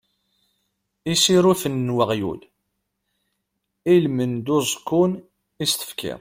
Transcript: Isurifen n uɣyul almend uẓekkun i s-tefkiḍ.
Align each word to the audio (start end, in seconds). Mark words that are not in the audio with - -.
Isurifen 1.13 1.73
n 1.87 1.93
uɣyul 2.01 2.41
almend 3.91 4.47
uẓekkun 4.55 5.11
i 5.63 5.65
s-tefkiḍ. 5.71 6.09